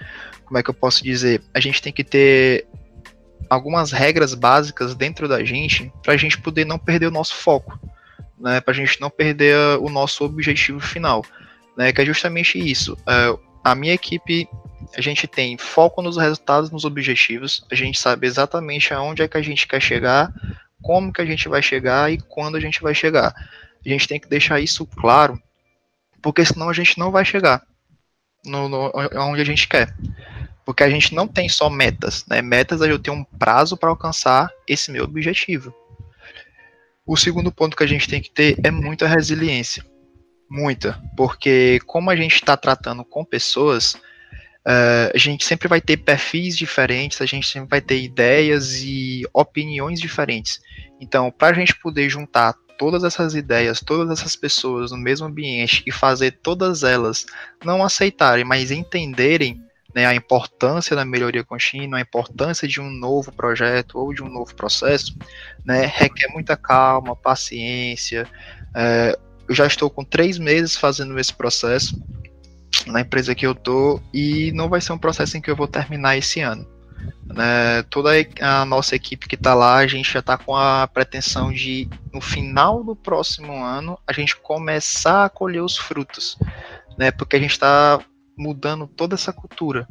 Como 0.45 0.57
é 0.57 0.63
que 0.63 0.69
eu 0.69 0.74
posso 0.74 1.03
dizer? 1.03 1.41
A 1.53 1.60
gente 1.60 1.81
tem 1.81 1.91
que 1.91 2.03
ter 2.03 2.67
algumas 3.50 3.91
regras 3.91 4.33
básicas 4.33 4.95
dentro 4.95 5.27
da 5.27 5.43
gente 5.43 5.91
para 6.03 6.13
a 6.13 6.17
gente 6.17 6.38
poder 6.38 6.65
não 6.65 6.77
perder 6.77 7.07
o 7.07 7.12
nosso 7.12 7.36
foco 7.36 7.77
né, 8.43 8.59
para 8.59 8.73
a 8.73 8.75
gente 8.75 9.00
não 9.00 9.09
perder 9.09 9.55
o 9.79 9.88
nosso 9.88 10.25
objetivo 10.25 10.81
final, 10.81 11.23
né, 11.77 11.93
que 11.93 12.01
é 12.01 12.05
justamente 12.05 12.59
isso. 12.59 12.97
É, 13.07 13.38
a 13.63 13.73
minha 13.73 13.93
equipe, 13.93 14.47
a 14.97 15.00
gente 15.00 15.25
tem 15.25 15.57
foco 15.57 16.01
nos 16.01 16.17
resultados, 16.17 16.69
nos 16.69 16.83
objetivos, 16.83 17.65
a 17.71 17.75
gente 17.75 17.97
sabe 17.97 18.27
exatamente 18.27 18.93
aonde 18.93 19.21
é 19.21 19.27
que 19.29 19.38
a 19.38 19.41
gente 19.41 19.65
quer 19.65 19.81
chegar, 19.81 20.33
como 20.81 21.13
que 21.13 21.21
a 21.21 21.25
gente 21.25 21.47
vai 21.47 21.62
chegar 21.62 22.12
e 22.12 22.19
quando 22.19 22.57
a 22.57 22.59
gente 22.59 22.81
vai 22.81 22.93
chegar. 22.93 23.33
A 23.85 23.89
gente 23.89 24.07
tem 24.07 24.19
que 24.19 24.27
deixar 24.27 24.59
isso 24.59 24.85
claro, 24.85 25.41
porque 26.21 26.43
senão 26.43 26.67
a 26.67 26.73
gente 26.73 27.00
não 27.00 27.12
vai 27.12 27.23
chegar 27.23 27.65
no, 28.45 28.67
no 28.67 28.91
onde 29.15 29.41
a 29.41 29.45
gente 29.45 29.69
quer. 29.69 29.95
Porque 30.65 30.83
a 30.83 30.89
gente 30.89 31.15
não 31.15 31.27
tem 31.27 31.47
só 31.47 31.69
metas, 31.69 32.25
né? 32.27 32.41
Metas 32.41 32.81
eu 32.81 33.00
tenho 33.00 33.17
um 33.17 33.23
prazo 33.23 33.75
para 33.75 33.89
alcançar 33.89 34.50
esse 34.67 34.91
meu 34.91 35.03
objetivo. 35.03 35.73
O 37.05 37.17
segundo 37.17 37.51
ponto 37.51 37.75
que 37.75 37.83
a 37.83 37.88
gente 37.88 38.07
tem 38.07 38.22
que 38.22 38.31
ter 38.31 38.57
é 38.63 38.72
muita 38.72 39.07
resiliência. 39.07 39.83
Muita. 40.50 41.01
Porque 41.17 41.79
como 41.86 42.10
a 42.10 42.15
gente 42.15 42.36
está 42.36 42.55
tratando 42.55 43.03
com 43.03 43.25
pessoas, 43.25 43.93
uh, 43.93 45.12
a 45.13 45.17
gente 45.17 45.43
sempre 45.43 45.67
vai 45.67 45.81
ter 45.81 45.98
perfis 45.98 46.55
diferentes, 46.55 47.22
a 47.22 47.25
gente 47.25 47.48
sempre 47.48 47.69
vai 47.69 47.81
ter 47.81 48.01
ideias 48.01 48.81
e 48.83 49.24
opiniões 49.33 50.00
diferentes. 50.00 50.62
Então, 51.00 51.29
para 51.29 51.50
a 51.50 51.60
gente 51.60 51.75
poder 51.79 52.10
juntar 52.10 52.53
todas 52.77 53.03
essas 53.03 53.36
ideias, 53.36 53.81
todas 53.81 54.10
essas 54.10 54.36
pessoas 54.36 54.91
no 54.91 54.98
mesmo 54.98 55.27
ambiente 55.27 55.83
e 55.86 55.91
fazer 55.91 56.39
todas 56.41 56.83
elas 56.83 57.25
não 57.63 57.83
aceitarem, 57.83 58.45
mas 58.45 58.72
entenderem 58.72 59.62
né, 59.93 60.05
a 60.05 60.15
importância 60.15 60.95
da 60.95 61.05
melhoria 61.05 61.43
contínua, 61.43 62.00
a 62.00 62.01
importância 62.01 62.67
de 62.67 62.81
um 62.81 62.89
novo 62.89 63.31
projeto 63.31 64.00
ou 64.00 64.13
de 64.13 64.23
um 64.23 64.29
novo 64.29 64.55
processo, 64.55 65.15
né, 65.63 65.85
requer 65.85 66.27
muita 66.29 66.57
calma, 66.57 67.15
paciência. 67.15 68.27
É, 68.75 69.17
eu 69.47 69.53
já 69.53 69.67
estou 69.67 69.89
com 69.89 70.03
três 70.03 70.38
meses 70.39 70.75
fazendo 70.75 71.17
esse 71.19 71.33
processo 71.33 72.01
na 72.88 73.01
empresa 73.01 73.35
que 73.35 73.45
eu 73.45 73.53
tô 73.53 74.01
e 74.13 74.51
não 74.53 74.67
vai 74.67 74.81
ser 74.81 74.93
um 74.93 74.97
processo 74.97 75.38
em 75.38 75.41
que 75.41 75.51
eu 75.51 75.55
vou 75.55 75.67
terminar 75.67 76.17
esse 76.17 76.41
ano. 76.41 76.67
Né, 77.25 77.83
toda 77.89 78.12
a 78.41 78.65
nossa 78.65 78.95
equipe 78.95 79.27
que 79.27 79.35
está 79.35 79.53
lá, 79.53 79.77
a 79.77 79.88
gente 79.88 80.12
já 80.12 80.19
está 80.19 80.38
com 80.38 80.55
a 80.55 80.88
pretensão 80.88 81.51
de, 81.51 81.88
no 82.13 82.21
final 82.21 82.83
do 82.83 82.95
próximo 82.95 83.63
ano, 83.63 83.97
a 84.07 84.13
gente 84.13 84.35
começar 84.38 85.25
a 85.25 85.29
colher 85.29 85.62
os 85.62 85.77
frutos, 85.77 86.38
né, 86.97 87.12
porque 87.12 87.35
a 87.35 87.39
gente 87.39 87.51
está 87.51 88.00
mudando 88.43 88.85
toda 88.85 89.15
essa 89.15 89.31
cultura 89.31 89.88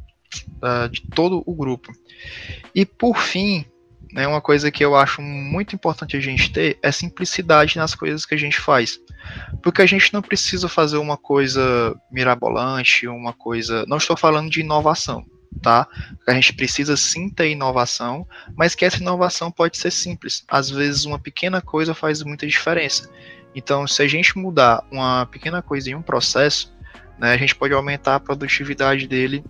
uh, 0.62 0.88
de 0.88 1.00
todo 1.02 1.42
o 1.46 1.54
grupo. 1.54 1.90
E 2.74 2.84
por 2.84 3.16
fim, 3.16 3.64
né, 4.12 4.28
uma 4.28 4.42
coisa 4.42 4.70
que 4.70 4.84
eu 4.84 4.94
acho 4.94 5.22
muito 5.22 5.74
importante 5.74 6.16
a 6.16 6.20
gente 6.20 6.52
ter 6.52 6.78
é 6.82 6.92
simplicidade 6.92 7.78
nas 7.78 7.94
coisas 7.94 8.26
que 8.26 8.34
a 8.34 8.38
gente 8.38 8.60
faz. 8.60 9.00
Porque 9.62 9.80
a 9.80 9.86
gente 9.86 10.12
não 10.12 10.20
precisa 10.20 10.68
fazer 10.68 10.98
uma 10.98 11.16
coisa 11.16 11.96
mirabolante, 12.10 13.08
uma 13.08 13.32
coisa. 13.32 13.84
Não 13.88 13.96
estou 13.96 14.16
falando 14.16 14.50
de 14.50 14.60
inovação, 14.60 15.24
tá? 15.62 15.88
A 16.28 16.34
gente 16.34 16.52
precisa 16.52 16.96
sim 16.96 17.30
ter 17.30 17.50
inovação, 17.50 18.26
mas 18.54 18.74
que 18.74 18.84
essa 18.84 18.98
inovação 18.98 19.50
pode 19.50 19.78
ser 19.78 19.90
simples. 19.90 20.44
Às 20.48 20.68
vezes, 20.68 21.06
uma 21.06 21.18
pequena 21.18 21.62
coisa 21.62 21.94
faz 21.94 22.22
muita 22.22 22.46
diferença. 22.46 23.08
Então, 23.54 23.86
se 23.86 24.02
a 24.02 24.08
gente 24.08 24.36
mudar 24.38 24.84
uma 24.90 25.26
pequena 25.26 25.62
coisa 25.62 25.90
em 25.90 25.94
um 25.94 26.02
processo, 26.02 26.72
né, 27.18 27.32
a 27.32 27.36
gente 27.36 27.54
pode 27.54 27.72
aumentar 27.72 28.16
a 28.16 28.20
produtividade 28.20 29.06
dele 29.06 29.44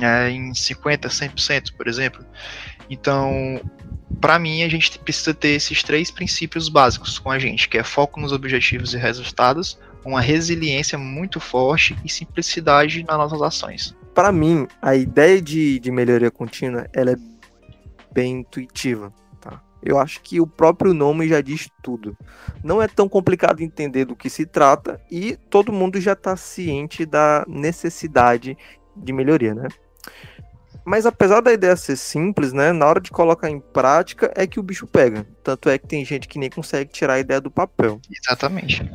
é, 0.00 0.30
em 0.30 0.52
50%, 0.52 1.08
100%, 1.08 1.72
por 1.76 1.88
exemplo. 1.88 2.24
Então, 2.88 3.60
para 4.20 4.38
mim, 4.38 4.62
a 4.62 4.68
gente 4.68 4.98
precisa 4.98 5.32
ter 5.32 5.50
esses 5.50 5.82
três 5.82 6.10
princípios 6.10 6.68
básicos 6.68 7.18
com 7.18 7.30
a 7.30 7.38
gente, 7.38 7.68
que 7.68 7.78
é 7.78 7.84
foco 7.84 8.20
nos 8.20 8.32
objetivos 8.32 8.92
e 8.94 8.98
resultados, 8.98 9.78
uma 10.04 10.20
resiliência 10.20 10.98
muito 10.98 11.38
forte 11.40 11.96
e 12.04 12.08
simplicidade 12.08 13.04
nas 13.04 13.16
nossas 13.16 13.42
ações. 13.42 13.96
Para 14.14 14.32
mim, 14.32 14.66
a 14.82 14.94
ideia 14.94 15.40
de, 15.40 15.78
de 15.78 15.90
melhoria 15.90 16.30
contínua 16.30 16.88
ela 16.92 17.12
é 17.12 17.16
bem 18.12 18.40
intuitiva. 18.40 19.12
Eu 19.82 19.98
acho 19.98 20.20
que 20.20 20.40
o 20.40 20.46
próprio 20.46 20.92
nome 20.92 21.28
já 21.28 21.40
diz 21.40 21.68
tudo. 21.82 22.16
Não 22.62 22.82
é 22.82 22.88
tão 22.88 23.08
complicado 23.08 23.62
entender 23.62 24.04
do 24.04 24.16
que 24.16 24.28
se 24.28 24.44
trata 24.44 25.00
e 25.10 25.36
todo 25.48 25.72
mundo 25.72 26.00
já 26.00 26.12
está 26.12 26.36
ciente 26.36 27.06
da 27.06 27.44
necessidade 27.48 28.56
de 28.96 29.12
melhoria, 29.12 29.54
né? 29.54 29.68
Mas 30.84 31.06
apesar 31.06 31.40
da 31.40 31.52
ideia 31.52 31.76
ser 31.76 31.96
simples, 31.96 32.52
né, 32.52 32.72
na 32.72 32.86
hora 32.86 33.00
de 33.00 33.10
colocar 33.10 33.50
em 33.50 33.60
prática 33.60 34.32
é 34.34 34.46
que 34.46 34.58
o 34.58 34.62
bicho 34.62 34.86
pega. 34.86 35.26
Tanto 35.42 35.68
é 35.68 35.78
que 35.78 35.86
tem 35.86 36.04
gente 36.04 36.26
que 36.26 36.38
nem 36.38 36.50
consegue 36.50 36.90
tirar 36.90 37.14
a 37.14 37.20
ideia 37.20 37.40
do 37.40 37.50
papel. 37.50 38.00
Exatamente. 38.10 38.90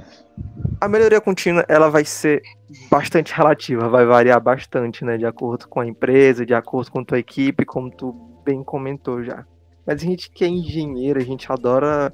A 0.82 0.88
melhoria 0.88 1.22
contínua, 1.22 1.64
ela 1.70 1.90
vai 1.90 2.04
ser 2.04 2.42
bastante 2.90 3.34
relativa, 3.34 3.88
vai 3.88 4.06
variar 4.06 4.42
bastante, 4.42 5.06
né, 5.06 5.18
de 5.18 5.26
acordo 5.26 5.68
com 5.68 5.80
a 5.80 5.88
empresa, 5.88 6.46
de 6.46 6.54
acordo 6.54 6.92
com 6.92 7.00
a 7.00 7.06
tua 7.06 7.20
equipe, 7.20 7.64
como 7.64 7.90
tu 7.90 8.12
bem 8.44 8.64
comentou 8.64 9.24
já. 9.24 9.46
Mas 9.86 10.02
a 10.02 10.06
gente 10.06 10.30
que 10.32 10.44
é 10.44 10.48
engenheiro, 10.48 11.20
a 11.20 11.24
gente 11.24 11.52
adora. 11.52 12.14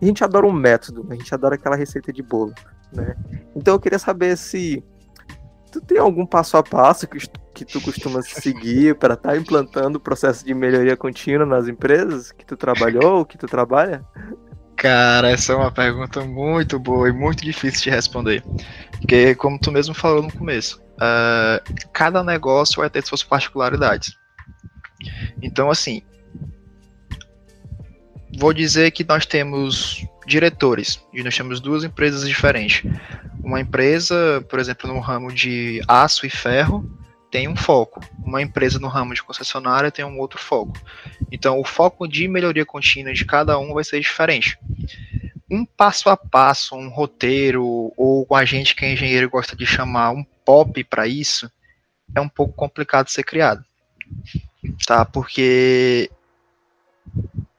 A 0.00 0.04
gente 0.04 0.24
adora 0.24 0.46
um 0.46 0.52
método, 0.52 1.06
a 1.10 1.14
gente 1.14 1.32
adora 1.32 1.54
aquela 1.54 1.76
receita 1.76 2.12
de 2.12 2.22
bolo, 2.22 2.52
né? 2.92 3.14
Então 3.54 3.74
eu 3.74 3.80
queria 3.80 3.98
saber 3.98 4.36
se 4.36 4.82
tu 5.70 5.80
tem 5.80 5.98
algum 5.98 6.26
passo 6.26 6.56
a 6.56 6.62
passo 6.62 7.06
que, 7.06 7.18
que 7.54 7.64
tu 7.64 7.80
costuma 7.80 8.20
seguir 8.22 8.96
para 8.96 9.14
estar 9.14 9.30
tá 9.30 9.36
implantando 9.36 9.98
o 9.98 10.00
processo 10.00 10.44
de 10.44 10.54
melhoria 10.54 10.96
contínua 10.96 11.46
nas 11.46 11.68
empresas 11.68 12.32
que 12.32 12.44
tu 12.44 12.56
trabalhou, 12.56 13.24
que 13.24 13.38
tu 13.38 13.46
trabalha? 13.46 14.04
Cara, 14.76 15.30
essa 15.30 15.52
é 15.52 15.56
uma 15.56 15.70
pergunta 15.70 16.24
muito 16.24 16.78
boa 16.78 17.08
e 17.08 17.12
muito 17.12 17.44
difícil 17.44 17.82
de 17.82 17.90
responder. 17.90 18.42
Porque, 18.98 19.34
como 19.36 19.58
tu 19.58 19.70
mesmo 19.70 19.94
falou 19.94 20.22
no 20.22 20.32
começo, 20.32 20.82
uh, 20.96 21.88
cada 21.92 22.24
negócio 22.24 22.80
vai 22.80 22.90
ter 22.90 23.04
suas 23.06 23.22
particularidades. 23.22 24.16
Então, 25.40 25.70
assim, 25.70 26.02
vou 28.42 28.52
dizer 28.52 28.90
que 28.90 29.04
nós 29.04 29.24
temos 29.24 30.04
diretores 30.26 31.00
e 31.12 31.22
nós 31.22 31.36
temos 31.36 31.60
duas 31.60 31.84
empresas 31.84 32.28
diferentes. 32.28 32.82
Uma 33.40 33.60
empresa, 33.60 34.44
por 34.50 34.58
exemplo, 34.58 34.92
no 34.92 34.98
ramo 34.98 35.32
de 35.32 35.80
aço 35.86 36.26
e 36.26 36.30
ferro, 36.30 36.84
tem 37.30 37.46
um 37.46 37.54
foco. 37.54 38.00
Uma 38.18 38.42
empresa 38.42 38.80
no 38.80 38.88
ramo 38.88 39.14
de 39.14 39.22
concessionária 39.22 39.92
tem 39.92 40.04
um 40.04 40.18
outro 40.18 40.40
foco. 40.40 40.72
Então, 41.30 41.60
o 41.60 41.64
foco 41.64 42.08
de 42.08 42.26
melhoria 42.26 42.66
contínua 42.66 43.12
de 43.12 43.24
cada 43.24 43.56
um 43.60 43.74
vai 43.74 43.84
ser 43.84 44.00
diferente. 44.00 44.58
Um 45.48 45.64
passo 45.64 46.10
a 46.10 46.16
passo, 46.16 46.74
um 46.74 46.88
roteiro, 46.88 47.92
ou 47.96 48.26
a 48.34 48.44
gente 48.44 48.74
que 48.74 48.84
é 48.84 48.92
engenheiro 48.92 49.30
gosta 49.30 49.54
de 49.54 49.64
chamar 49.64 50.10
um 50.10 50.24
POP 50.44 50.82
para 50.82 51.06
isso, 51.06 51.48
é 52.12 52.20
um 52.20 52.28
pouco 52.28 52.54
complicado 52.54 53.06
de 53.06 53.12
ser 53.12 53.22
criado. 53.22 53.64
Tá? 54.84 55.04
Porque 55.04 56.10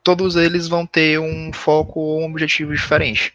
todos 0.04 0.36
eles 0.36 0.68
vão 0.68 0.86
ter 0.86 1.20
um 1.20 1.52
foco 1.54 2.00
ou 2.00 2.22
um 2.22 2.26
objetivo 2.26 2.74
diferente. 2.74 3.34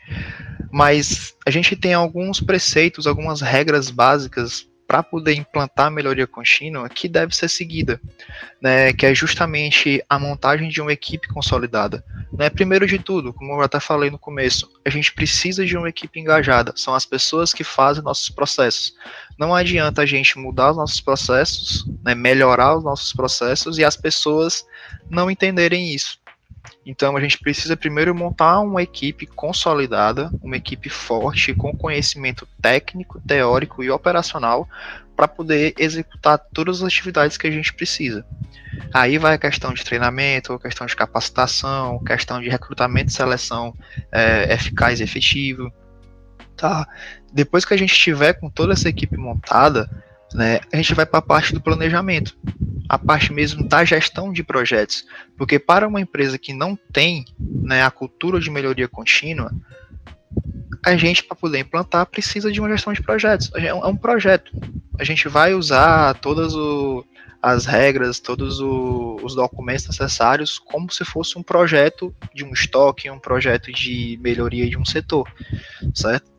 Mas 0.70 1.34
a 1.46 1.50
gente 1.50 1.74
tem 1.74 1.94
alguns 1.94 2.40
preceitos, 2.40 3.06
algumas 3.06 3.40
regras 3.40 3.90
básicas 3.90 4.68
para 4.88 5.02
poder 5.02 5.34
implantar 5.34 5.88
a 5.88 5.90
melhoria 5.90 6.26
contínua 6.26 6.88
que 6.88 7.10
deve 7.10 7.36
ser 7.36 7.50
seguida, 7.50 8.00
né, 8.58 8.90
que 8.90 9.04
é 9.04 9.14
justamente 9.14 10.02
a 10.08 10.18
montagem 10.18 10.70
de 10.70 10.80
uma 10.80 10.90
equipe 10.90 11.28
consolidada. 11.28 12.02
Né, 12.32 12.48
primeiro 12.48 12.86
de 12.86 12.98
tudo, 12.98 13.34
como 13.34 13.52
eu 13.52 13.60
até 13.60 13.78
falei 13.78 14.10
no 14.10 14.18
começo, 14.18 14.66
a 14.86 14.88
gente 14.88 15.12
precisa 15.12 15.66
de 15.66 15.76
uma 15.76 15.90
equipe 15.90 16.18
engajada, 16.18 16.72
são 16.74 16.94
as 16.94 17.04
pessoas 17.04 17.52
que 17.52 17.62
fazem 17.62 18.02
nossos 18.02 18.30
processos. 18.30 18.94
Não 19.38 19.54
adianta 19.54 20.00
a 20.00 20.06
gente 20.06 20.38
mudar 20.38 20.70
os 20.70 20.78
nossos 20.78 21.02
processos, 21.02 21.84
né, 22.02 22.14
melhorar 22.14 22.74
os 22.74 22.82
nossos 22.82 23.12
processos 23.12 23.76
e 23.76 23.84
as 23.84 23.96
pessoas 23.96 24.64
não 25.10 25.30
entenderem 25.30 25.94
isso. 25.94 26.18
Então 26.84 27.16
a 27.16 27.20
gente 27.20 27.38
precisa 27.38 27.76
primeiro 27.76 28.14
montar 28.14 28.60
uma 28.60 28.82
equipe 28.82 29.26
consolidada, 29.26 30.30
uma 30.42 30.56
equipe 30.56 30.88
forte, 30.88 31.54
com 31.54 31.76
conhecimento 31.76 32.48
técnico, 32.60 33.20
teórico 33.20 33.82
e 33.82 33.90
operacional 33.90 34.68
para 35.16 35.26
poder 35.26 35.74
executar 35.78 36.38
todas 36.52 36.80
as 36.80 36.86
atividades 36.86 37.36
que 37.36 37.46
a 37.46 37.50
gente 37.50 37.74
precisa. 37.74 38.24
Aí 38.94 39.18
vai 39.18 39.34
a 39.34 39.38
questão 39.38 39.72
de 39.72 39.84
treinamento, 39.84 40.58
questão 40.58 40.86
de 40.86 40.94
capacitação, 40.94 42.02
questão 42.04 42.40
de 42.40 42.48
recrutamento 42.48 43.10
e 43.10 43.12
seleção 43.12 43.74
é, 44.12 44.54
eficaz 44.54 45.00
e 45.00 45.02
efetivo. 45.02 45.72
Tá. 46.56 46.86
Depois 47.32 47.64
que 47.64 47.74
a 47.74 47.76
gente 47.76 47.92
estiver 47.92 48.34
com 48.34 48.48
toda 48.48 48.72
essa 48.72 48.88
equipe 48.88 49.16
montada, 49.16 49.90
né, 50.34 50.60
a 50.72 50.76
gente 50.76 50.94
vai 50.94 51.06
para 51.06 51.18
a 51.18 51.22
parte 51.22 51.52
do 51.52 51.60
planejamento, 51.60 52.36
a 52.88 52.98
parte 52.98 53.32
mesmo 53.32 53.66
da 53.66 53.84
gestão 53.84 54.32
de 54.32 54.42
projetos, 54.42 55.04
porque 55.36 55.58
para 55.58 55.86
uma 55.86 56.00
empresa 56.00 56.38
que 56.38 56.52
não 56.52 56.76
tem 56.92 57.24
né, 57.38 57.82
a 57.82 57.90
cultura 57.90 58.40
de 58.40 58.50
melhoria 58.50 58.88
contínua, 58.88 59.52
a 60.84 60.96
gente 60.96 61.22
para 61.24 61.36
poder 61.36 61.58
implantar 61.58 62.06
precisa 62.06 62.50
de 62.50 62.60
uma 62.60 62.68
gestão 62.68 62.92
de 62.92 63.02
projetos. 63.02 63.50
É 63.54 63.74
um 63.74 63.90
é 63.90 63.96
projeto. 63.96 64.52
A 64.98 65.04
gente 65.04 65.28
vai 65.28 65.54
usar 65.54 66.14
todas 66.14 66.54
o, 66.54 67.04
as 67.42 67.66
regras, 67.66 68.18
todos 68.18 68.60
o, 68.60 69.16
os 69.22 69.34
documentos 69.34 69.86
necessários, 69.86 70.58
como 70.58 70.92
se 70.92 71.04
fosse 71.04 71.38
um 71.38 71.42
projeto 71.42 72.14
de 72.34 72.44
um 72.44 72.52
estoque, 72.52 73.08
um 73.10 73.18
projeto 73.18 73.72
de 73.72 74.18
melhoria 74.20 74.68
de 74.68 74.76
um 74.76 74.84
setor, 74.84 75.32
certo? 75.94 76.30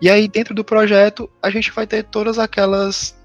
E 0.00 0.08
aí, 0.08 0.28
dentro 0.28 0.54
do 0.54 0.64
projeto, 0.64 1.28
a 1.42 1.50
gente 1.50 1.72
vai 1.72 1.86
ter 1.86 2.04
todas 2.04 2.38
aquelas 2.38 3.18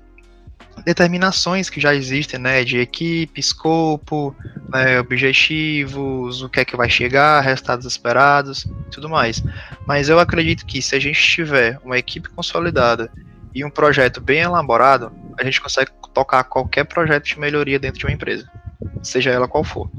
determinações 0.84 1.70
que 1.70 1.80
já 1.80 1.96
existem, 1.96 2.40
né, 2.40 2.64
de 2.64 2.80
equipe, 2.80 3.40
escopo, 3.40 4.36
né, 4.70 5.00
objetivos, 5.00 6.42
o 6.42 6.50
que 6.50 6.60
é 6.60 6.66
que 6.66 6.76
vai 6.76 6.90
chegar, 6.90 7.42
resultados 7.42 7.86
esperados, 7.86 8.68
tudo 8.92 9.08
mais. 9.08 9.44
Mas 9.86 10.10
eu 10.10 10.20
acredito 10.20 10.66
que 10.66 10.82
se 10.82 10.96
a 10.96 11.00
gente 11.00 11.22
tiver 11.22 11.80
uma 11.84 11.98
equipe 11.98 12.30
consolidada 12.30 13.10
e 13.54 13.64
um 13.64 13.70
projeto 13.70 14.20
bem 14.20 14.42
elaborado, 14.42 15.12
a 15.40 15.44
gente 15.44 15.62
consegue 15.62 15.92
tocar 16.16 16.46
qualquer 16.46 16.86
projeto 16.86 17.26
de 17.26 17.38
melhoria 17.38 17.78
dentro 17.78 18.00
de 18.00 18.06
uma 18.06 18.14
empresa, 18.14 18.50
seja 19.04 19.32
ela 19.32 19.50
qual 19.50 19.66
for. 19.66 19.92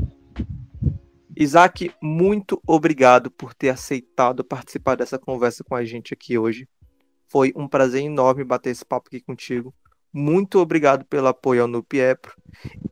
Isaac, 1.37 1.93
muito 2.03 2.59
obrigado 2.67 3.31
por 3.31 3.53
ter 3.53 3.69
aceitado 3.69 4.43
participar 4.43 4.97
dessa 4.97 5.19
conversa 5.19 5.63
com 5.63 5.75
a 5.75 5.85
gente 5.85 6.15
aqui 6.15 6.39
hoje. 6.39 6.67
Foi 7.29 7.53
um 7.55 7.69
prazer 7.69 8.03
enorme 8.03 8.43
bater 8.43 8.71
esse 8.71 8.85
papo 8.85 9.09
aqui 9.09 9.21
contigo. 9.21 9.75
Muito 10.11 10.59
obrigado 10.59 11.05
pelo 11.05 11.27
apoio 11.27 11.61
ao 11.61 11.69
Nupiepro. 11.69 12.35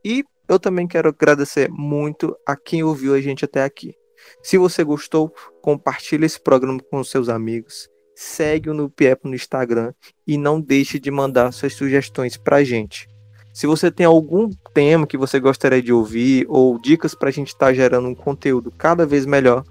E 0.05 0.23
eu 0.47 0.61
também 0.61 0.87
quero 0.87 1.09
agradecer 1.09 1.71
muito 1.71 2.37
a 2.47 2.55
quem 2.55 2.85
ouviu 2.85 3.15
a 3.15 3.21
gente 3.23 3.47
até 3.47 3.65
aqui. 3.65 3.95
Se 4.43 4.59
você 4.59 4.85
gostou, 4.85 5.35
compartilhe 5.63 6.27
esse 6.27 6.39
programa 6.39 6.79
com 6.91 7.03
seus 7.03 7.31
amigos 7.31 7.89
segue 8.15 8.71
o 8.71 8.75
Nupiep 8.75 9.25
no 9.25 9.35
Instagram 9.35 9.93
e 10.27 10.39
não 10.39 10.61
deixe 10.61 10.99
de 10.99 11.11
mandar 11.11 11.53
suas 11.53 11.75
sugestões 11.75 12.37
para 12.37 12.57
a 12.57 12.65
gente. 12.65 13.09
Se 13.55 13.67
você 13.69 13.89
tem 13.89 14.05
algum 14.05 14.51
tema 14.75 15.07
que 15.07 15.17
você 15.17 15.39
gostaria 15.39 15.81
de 15.81 15.93
ouvir 15.93 16.45
ou 16.49 16.77
dicas 16.77 17.15
para 17.15 17.29
a 17.29 17.33
gente 17.33 17.47
estar 17.49 17.67
tá 17.67 17.73
gerando 17.73 18.09
um 18.09 18.15
conteúdo 18.15 18.73
cada 18.77 19.07
vez 19.07 19.25
melhor, 19.25 19.63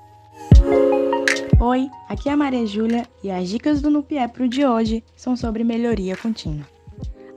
Oi, 1.61 1.89
aqui 2.09 2.27
é 2.27 2.33
a 2.33 2.37
Maria 2.37 2.65
Júlia 2.65 3.07
e 3.23 3.31
as 3.31 3.47
dicas 3.47 3.81
do 3.81 3.89
Nupiepro 3.89 4.49
de 4.49 4.65
hoje 4.65 5.01
são 5.15 5.37
sobre 5.37 5.63
melhoria 5.63 6.17
contínua. 6.17 6.67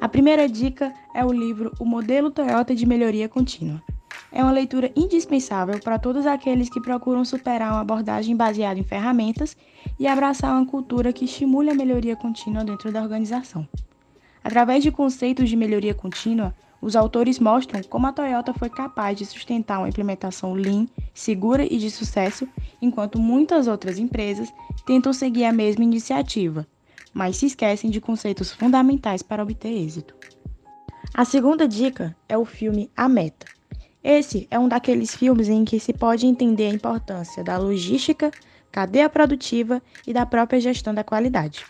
A 0.00 0.08
primeira 0.08 0.48
dica 0.48 0.92
é 1.14 1.24
o 1.24 1.32
livro 1.32 1.70
O 1.78 1.84
Modelo 1.84 2.32
Toyota 2.32 2.74
de 2.74 2.86
Melhoria 2.86 3.28
Contínua. 3.28 3.80
É 4.36 4.42
uma 4.42 4.52
leitura 4.52 4.92
indispensável 4.94 5.80
para 5.80 5.98
todos 5.98 6.26
aqueles 6.26 6.68
que 6.68 6.78
procuram 6.78 7.24
superar 7.24 7.72
uma 7.72 7.80
abordagem 7.80 8.36
baseada 8.36 8.78
em 8.78 8.82
ferramentas 8.82 9.56
e 9.98 10.06
abraçar 10.06 10.52
uma 10.52 10.66
cultura 10.66 11.10
que 11.10 11.24
estimule 11.24 11.70
a 11.70 11.74
melhoria 11.74 12.14
contínua 12.14 12.62
dentro 12.62 12.92
da 12.92 13.00
organização. 13.00 13.66
Através 14.44 14.82
de 14.82 14.90
conceitos 14.90 15.48
de 15.48 15.56
melhoria 15.56 15.94
contínua, 15.94 16.54
os 16.82 16.94
autores 16.94 17.38
mostram 17.38 17.82
como 17.84 18.08
a 18.08 18.12
Toyota 18.12 18.52
foi 18.52 18.68
capaz 18.68 19.16
de 19.16 19.24
sustentar 19.24 19.78
uma 19.78 19.88
implementação 19.88 20.52
lean, 20.52 20.86
segura 21.14 21.64
e 21.64 21.78
de 21.78 21.90
sucesso, 21.90 22.46
enquanto 22.82 23.18
muitas 23.18 23.66
outras 23.66 23.98
empresas 23.98 24.52
tentam 24.84 25.14
seguir 25.14 25.46
a 25.46 25.52
mesma 25.52 25.82
iniciativa, 25.82 26.66
mas 27.14 27.38
se 27.38 27.46
esquecem 27.46 27.88
de 27.88 28.02
conceitos 28.02 28.52
fundamentais 28.52 29.22
para 29.22 29.42
obter 29.42 29.72
êxito. 29.72 30.14
A 31.14 31.24
segunda 31.24 31.66
dica 31.66 32.14
é 32.28 32.36
o 32.36 32.44
filme 32.44 32.90
A 32.94 33.08
Meta. 33.08 33.55
Esse 34.08 34.46
é 34.52 34.56
um 34.56 34.68
daqueles 34.68 35.16
filmes 35.16 35.48
em 35.48 35.64
que 35.64 35.80
se 35.80 35.92
pode 35.92 36.28
entender 36.28 36.66
a 36.66 36.72
importância 36.72 37.42
da 37.42 37.58
logística, 37.58 38.30
cadeia 38.70 39.10
produtiva 39.10 39.82
e 40.06 40.12
da 40.12 40.24
própria 40.24 40.60
gestão 40.60 40.94
da 40.94 41.02
qualidade. 41.02 41.66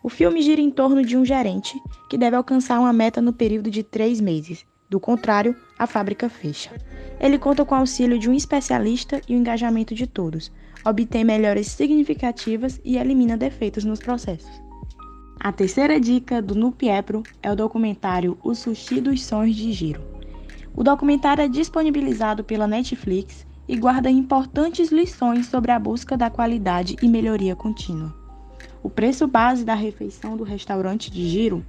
O 0.00 0.08
filme 0.08 0.40
gira 0.40 0.60
em 0.60 0.70
torno 0.70 1.04
de 1.04 1.16
um 1.16 1.24
gerente 1.24 1.76
que 2.08 2.16
deve 2.16 2.36
alcançar 2.36 2.78
uma 2.78 2.92
meta 2.92 3.20
no 3.20 3.32
período 3.32 3.72
de 3.72 3.82
três 3.82 4.20
meses. 4.20 4.64
Do 4.88 5.00
contrário, 5.00 5.56
a 5.76 5.84
fábrica 5.84 6.28
fecha. 6.28 6.70
Ele 7.18 7.36
conta 7.36 7.64
com 7.64 7.74
o 7.74 7.78
auxílio 7.78 8.20
de 8.20 8.30
um 8.30 8.34
especialista 8.34 9.20
e 9.28 9.34
o 9.34 9.38
engajamento 9.38 9.92
de 9.92 10.06
todos, 10.06 10.52
obtém 10.84 11.24
melhores 11.24 11.66
significativas 11.66 12.80
e 12.84 12.98
elimina 12.98 13.36
defeitos 13.36 13.82
nos 13.82 13.98
processos. 13.98 14.62
A 15.40 15.50
terceira 15.50 15.98
dica 15.98 16.40
do 16.40 16.54
Nupiepro 16.54 17.24
é 17.42 17.50
o 17.50 17.56
documentário 17.56 18.38
O 18.44 18.54
Sushi 18.54 19.00
dos 19.00 19.24
Sonhos 19.24 19.56
de 19.56 19.72
Giro. 19.72 20.19
O 20.74 20.82
documentário 20.82 21.42
é 21.42 21.48
disponibilizado 21.48 22.44
pela 22.44 22.66
Netflix 22.66 23.46
e 23.68 23.76
guarda 23.76 24.10
importantes 24.10 24.90
lições 24.90 25.46
sobre 25.46 25.70
a 25.70 25.78
busca 25.78 26.16
da 26.16 26.30
qualidade 26.30 26.96
e 27.02 27.08
melhoria 27.08 27.54
contínua. 27.54 28.14
O 28.82 28.88
preço 28.88 29.26
base 29.26 29.64
da 29.64 29.74
refeição 29.74 30.36
do 30.36 30.44
restaurante 30.44 31.10
de 31.10 31.28
Giro 31.28 31.64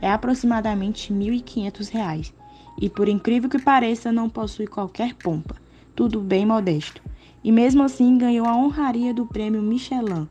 é 0.00 0.10
aproximadamente 0.10 1.12
R$ 1.12 1.18
1.500 1.18 2.32
e, 2.80 2.88
por 2.88 3.08
incrível 3.08 3.50
que 3.50 3.58
pareça, 3.58 4.12
não 4.12 4.28
possui 4.28 4.66
qualquer 4.66 5.14
pompa, 5.14 5.56
tudo 5.94 6.20
bem 6.20 6.46
modesto. 6.46 7.02
E 7.42 7.50
mesmo 7.50 7.82
assim 7.82 8.16
ganhou 8.16 8.46
a 8.46 8.56
honraria 8.56 9.12
do 9.12 9.26
prêmio 9.26 9.60
Michelin 9.60 10.28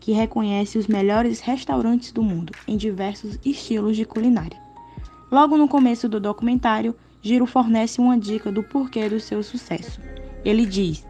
que 0.00 0.12
reconhece 0.12 0.76
os 0.76 0.86
melhores 0.86 1.40
restaurantes 1.40 2.12
do 2.12 2.22
mundo 2.22 2.52
em 2.68 2.76
diversos 2.76 3.38
estilos 3.42 3.96
de 3.96 4.04
culinária. 4.04 4.58
Logo 5.30 5.56
no 5.56 5.66
começo 5.66 6.08
do 6.10 6.20
documentário, 6.20 6.94
Giro 7.24 7.46
fornece 7.46 8.02
uma 8.02 8.18
dica 8.18 8.52
do 8.52 8.62
porquê 8.62 9.08
do 9.08 9.18
seu 9.18 9.42
sucesso. 9.42 9.98
Ele 10.44 10.66
diz: 10.66 11.06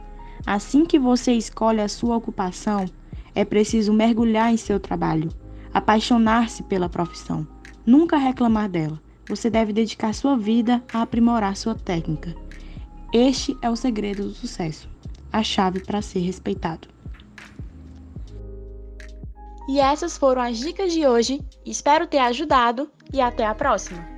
Assim 0.47 0.87
que 0.87 0.97
você 0.97 1.33
escolhe 1.33 1.81
a 1.81 1.89
sua 1.89 2.17
ocupação, 2.17 2.85
é 3.35 3.45
preciso 3.45 3.93
mergulhar 3.93 4.53
em 4.53 4.57
seu 4.57 4.79
trabalho, 4.79 5.29
apaixonar-se 5.73 6.63
pela 6.63 6.89
profissão, 6.89 7.45
nunca 7.85 8.17
reclamar 8.17 8.69
dela. 8.69 9.03
Você 9.29 9.51
deve 9.51 9.73
dedicar 9.73 10.15
sua 10.15 10.37
vida 10.37 10.85
a 10.93 11.03
aprimorar 11.03 11.57
sua 11.57 11.75
técnica. 11.75 12.33
Este 13.13 13.57
é 13.61 13.69
o 13.69 13.75
segredo 13.75 14.23
do 14.23 14.35
sucesso, 14.35 14.89
a 15.33 15.43
chave 15.43 15.81
para 15.81 16.01
ser 16.01 16.21
respeitado. 16.21 16.87
E 19.69 19.81
essas 19.81 20.17
foram 20.17 20.43
as 20.43 20.59
dicas 20.59 20.93
de 20.93 21.05
hoje. 21.05 21.41
Espero 21.67 22.07
ter 22.07 22.19
ajudado 22.19 22.89
e 23.13 23.21
até 23.21 23.45
a 23.45 23.55
próxima! 23.55 24.14